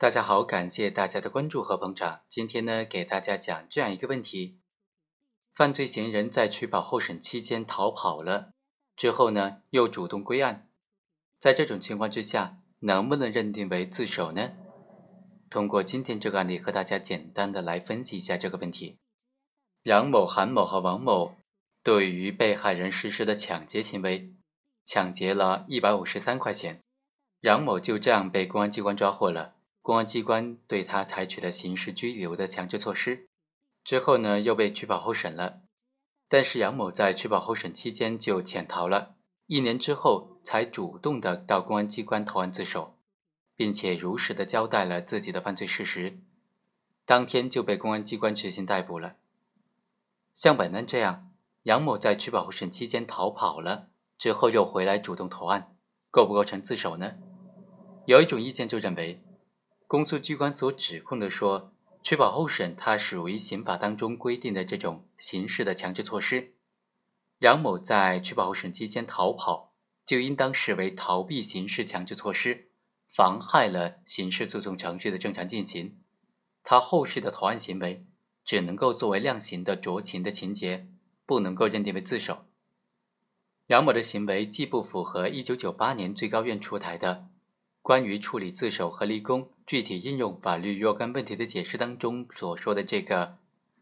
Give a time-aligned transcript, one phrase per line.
[0.00, 2.22] 大家好，感谢大家的关注和捧场。
[2.26, 4.58] 今天呢，给大家讲这样一个问题：
[5.52, 8.54] 犯罪嫌疑人在取保候审期间逃跑了，
[8.96, 10.70] 之后呢又主动归案，
[11.38, 14.52] 在这种情况之下，能不能认定为自首呢？
[15.50, 18.96] 通过今天这个案例，和大家简单的来分析一下这个问题。
[19.82, 21.36] 杨某、韩某和王某
[21.82, 24.32] 对于被害人实施的抢劫行为，
[24.86, 26.82] 抢劫了一百五十三块钱，
[27.40, 29.56] 杨某就这样被公安机关抓获了。
[29.82, 33.28] 公安机关对他采取了刑事拘留的强制措施，
[33.82, 35.62] 之后呢又被取保候审了。
[36.28, 39.16] 但是杨某在取保候审期间就潜逃了，
[39.46, 42.98] 一年之后才主动的到公安机关投案自首，
[43.56, 46.20] 并且如实的交代了自己的犯罪事实，
[47.06, 49.16] 当天就被公安机关执行逮捕了。
[50.34, 53.88] 像本案这样，杨某在取保候审期间逃跑了，
[54.18, 55.74] 之后又回来主动投案，
[56.10, 57.14] 构不构成自首呢？
[58.06, 59.22] 有一种意见就认为。
[59.90, 66.54] 公诉机关所指控的说，取保候审它属于刑法当中规定的这种刑事的强制措施。
[67.40, 69.74] 杨某在取保候审期间逃跑，
[70.06, 72.68] 就应当视为逃避刑事强制措施，
[73.08, 75.98] 妨害了刑事诉讼程序的正常进行。
[76.62, 78.06] 他后续的投案行为
[78.44, 80.86] 只能够作为量刑的酌情的情节，
[81.26, 82.46] 不能够认定为自首。
[83.66, 87.29] 杨某的行为既不符合一九九八年最高院出台的。
[87.82, 93.38] 关于处理自首和立功具体应用法律若干问题的解释当中所说的这个，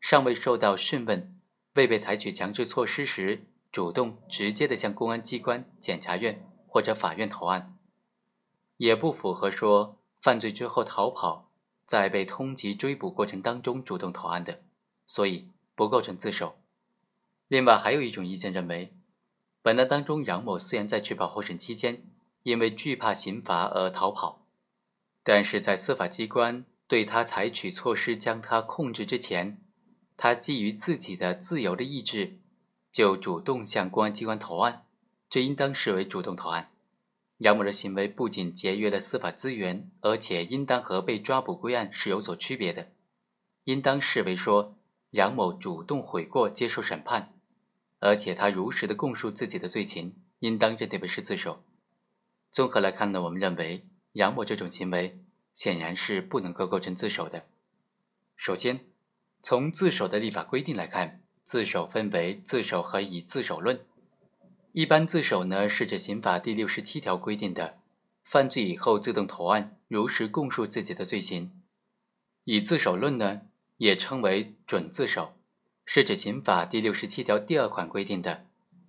[0.00, 1.38] 尚未受到讯问，
[1.74, 7.76] 未被采取强制措施时，主动直接的向公安机关、检察院或者法院投案，
[8.78, 11.50] 也不符合说犯罪之后逃跑，
[11.86, 14.62] 在被通缉追捕过程当中主动投案的，
[15.06, 16.56] 所以不构成自首。
[17.46, 18.94] 另外还有一种意见认为，
[19.60, 22.06] 本案当中杨某虽然在取保候审期间。
[22.42, 24.46] 因为惧怕刑罚而逃跑，
[25.22, 29.62] 但是在司法机关对他采取措施将他控制之前，
[30.16, 32.38] 他基于自己的自由的意志，
[32.90, 34.84] 就主动向公安机关投案，
[35.30, 36.70] 这应当视为主动投案。
[37.38, 42.92] 杨某的行为不仅节约了司法资源，而且应当和被抓捕归案是有所区别的，
[43.64, 44.76] 应当视为说
[45.10, 47.34] 杨某主动悔过接受审判，
[47.98, 51.64] 而且他如实的供述自己的罪行，应当认定为是自首。
[52.52, 55.18] 综合来看呢，我们认为杨某这种行为
[55.54, 57.46] 显然是不能够构成自首的。
[58.36, 58.84] 首先，
[59.42, 63.80] 从自首的立法规定来看，自首分为自首和以自首论。
[64.72, 67.78] 一般自首呢，是指刑法第六十七条规定的，
[68.22, 71.58] 犯罪以后自动投案，如实供述自己的罪行。
[72.44, 73.42] 以自首论呢，
[73.78, 75.32] 也称为准自首，
[75.86, 78.44] 是指刑法第六十七条第二款规定的，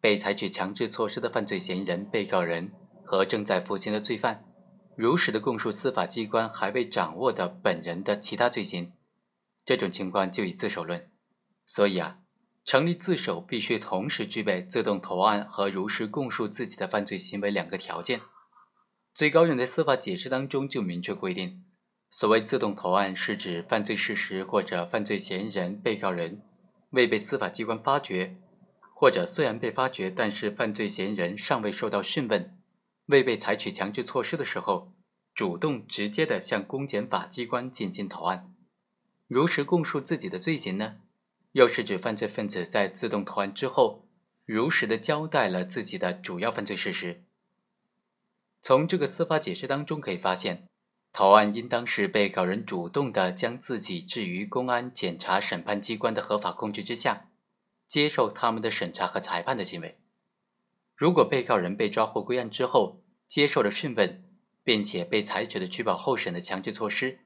[0.00, 2.70] 被采取强制措施的犯罪嫌疑人、被告人。
[3.08, 4.44] 和正在服刑的罪犯，
[4.94, 8.92] 如实的供述司法机关还未掌握的本人的其他罪行，
[9.64, 11.08] 这种情况就以自首论。
[11.64, 12.18] 所以啊，
[12.66, 18.20] 成立自首必须同时具备自动投案和如实供述自己的犯罪行为两个条件。
[19.14, 21.64] 最高院在司法解释当中就明确规定，
[22.10, 26.42] 所谓自动投案是指犯罪事实或者犯罪嫌疑人、被告人
[26.90, 28.36] 未被司法机关发觉，
[28.94, 32.57] 或者虽然被发觉，但是犯罪嫌疑人尚未受到讯问。
[33.08, 34.92] 未被采取强制措施的时候，
[35.34, 38.54] 主动直接的向公检法机关进行投案，
[39.26, 40.96] 如实供述自己的罪行呢？
[41.52, 44.06] 又是指犯罪分子在自动投案之后，
[44.44, 47.24] 如实的交代了自己的主要犯罪事实。
[48.60, 50.68] 从这个司法解释当中可以发现，
[51.10, 57.30] 投案应当是被告人主动的将自己置于公安、检察、审判机关的合法控制之下，
[57.86, 59.97] 接受他们的审查和裁判的行为。
[60.98, 64.24] 如果被告人被抓获归案之后，接受了讯问，
[64.64, 67.20] 并且被采取了取保候审的强制措施，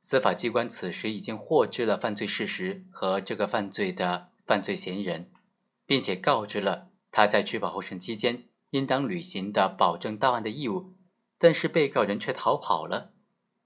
[0.00, 5.30] 司法机关此时已经获知了犯罪事实和这个犯罪的犯罪嫌疑人，
[5.84, 10.94] 并且告知了他在取保候审期间应当履行的保证到案的义务，
[11.36, 13.12] 但是被告人却逃跑了。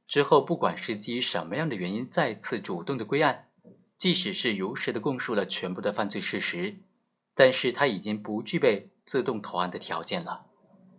[0.08, 3.50] 之后，不管是基于什么样的原因再次主动的归案，
[3.96, 6.78] 即使是如实的供述了全部的犯罪事实，
[7.36, 8.90] 但是他已经不具备。
[9.04, 10.46] 自动投案的条件了，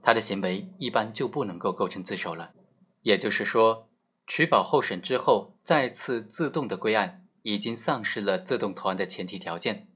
[0.01, 2.53] 他的行为一般就不能够构成自首了。
[3.01, 3.89] 也就是说，
[4.25, 9.87] 取保候审之后再次自动的归案，已经丧失了自动投案的前提条件，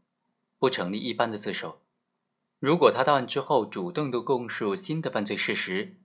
[0.59, 1.81] 不成立一般的自首。
[2.59, 5.95] 如果他到案之后主动的供述新的犯罪事实，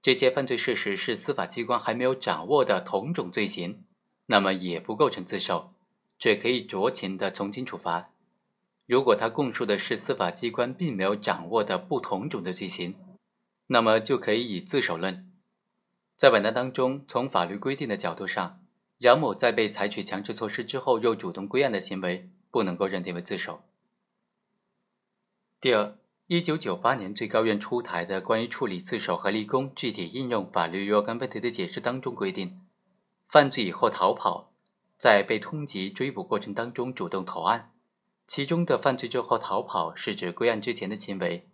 [0.00, 3.84] 这些犯罪事实是司法机关还没有掌握的同种罪行，
[4.26, 5.72] 那么也不构成自首，
[6.18, 8.11] 只可以酌情的从轻处罚。
[8.86, 12.94] 如果他供述的是司法机关并没有掌握的不同种的罪行，
[13.68, 15.30] 那么就可以以自首论。
[16.16, 18.60] 在本案当中，从法律规定的角度上，
[18.98, 23.62] 杨某在被采取强制措施之后又主动归案的行为，不能够认定为自首。
[25.60, 25.96] 第二，
[26.26, 32.60] 一九九八年最高院出台的关于处理自首和立功具体应用法律若干问题的解释当中规定，
[33.28, 34.52] 犯罪以后逃跑，
[34.96, 37.71] 在被通缉追捕过程当中主动投案，
[38.34, 41.50] 其中的犯罪之后逃跑是指归案之前的行为，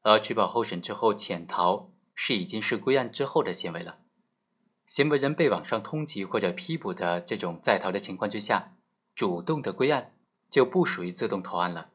[0.00, 3.98] 而取保候审之后潜逃是已经是归案之后的行为了。
[4.86, 8.74] 行为人被网上通缉或者批捕的这种在逃的情况之下，
[9.14, 10.14] 主动的归案
[10.48, 11.90] 就不属于自动投案了，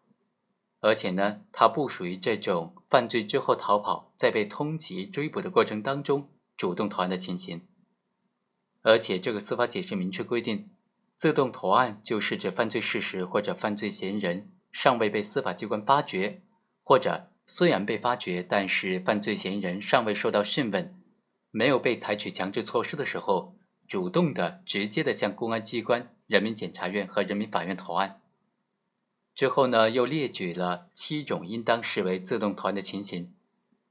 [0.79, 7.65] 而且呢，它不属于这种犯罪之后逃跑，在被通缉追捕的过程当中主动投案的情形。
[8.83, 10.69] 而且这个司法解释明确规定，
[11.19, 16.41] 自动投案就是指犯罪事实或者犯罪嫌疑人尚未被司法机关发觉，
[16.81, 20.97] 或者虽然被发觉，但是犯罪嫌疑人尚未受到讯问。
[21.51, 23.53] 没有被采取强制措施的时候，
[23.85, 28.21] 主动的、直接的向公安机关、人民检察院和人民法院投案。
[29.35, 33.33] 之后呢，又列举了七种应当视为自动投案的情形，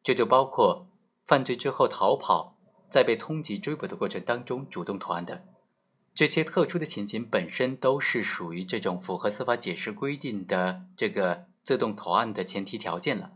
[0.02, 0.88] 这就包括
[1.26, 2.56] 犯罪之后逃跑，
[2.88, 5.44] 在被通缉追捕的过程当中主动投案的
[6.18, 13.34] 这些特殊的情形，本身都是属于这种符合司法解释规定的这个自动投案的前提条件了。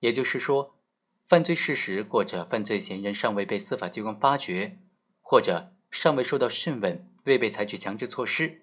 [0.00, 0.74] 也就是说。
[1.22, 4.78] 犯罪事实或者犯罪嫌疑人尚未被司法机关发觉，
[5.20, 8.62] 或者尚未受到讯问，未被采取强制措施。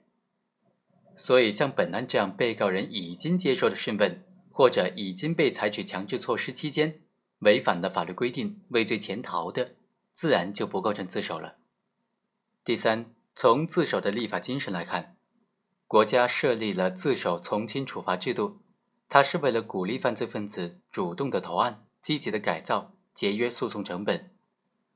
[1.15, 4.21] 所以，像本案这样被告人已经接受了讯问，
[4.51, 6.99] 或者已经被采取强制措施期间，
[7.39, 9.75] 违反了法律规定、畏罪潜逃的，
[10.11, 11.55] 自然就不构成自首了。
[12.65, 15.17] 第三，从自首的立法精神来看，
[15.87, 18.61] 国家设立了自首从轻处罚制度，
[19.09, 21.81] 它是为了鼓励犯罪分子主动的投案。
[22.01, 24.29] 积极的改造，节约诉讼成本，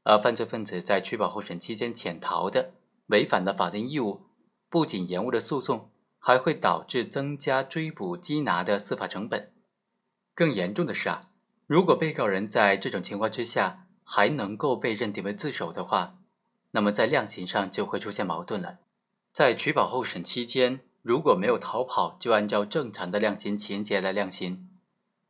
[0.04, 2.76] 而犯罪分子在取保候审期间潜逃的，
[3.08, 4.28] 违反了法定义务，
[4.70, 5.90] 不仅延误了诉讼，
[6.20, 9.52] 还会导致增加追捕缉拿的司法成本。
[10.36, 11.32] 更严重的是啊，
[11.66, 16.19] 如果被告人在这种情况之下还能够被认定为自首的话，
[16.72, 18.80] 那么在量刑上就会出现矛盾了。
[19.32, 24.70] 在取保候审期间，如果没有逃跑，就按照正常的量刑情节来量刑。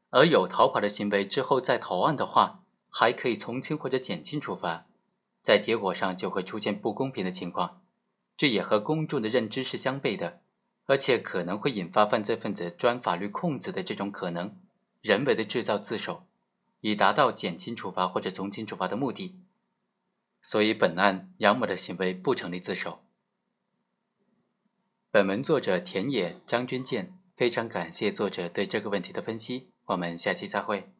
[0.09, 4.87] 而有逃跑的行为之后再投案的话，还可以从轻或者减轻处罚，
[5.41, 7.81] 在结果上就会出现不公平的情况，
[8.35, 10.41] 这也和公众的认知是相悖的，
[10.87, 14.57] 而且可能会引发犯罪分子钻法律空子的这种可能，
[15.01, 16.23] 人为的制造自首，
[16.81, 19.35] 以达到减轻处罚或者从轻处罚的目的。
[20.41, 23.03] 所以本案杨某的行为不成立自首。
[25.11, 29.71] 本文作者田野张军健，非常感谢作者对这个问题的分析。
[29.85, 30.91] 我们下期再会。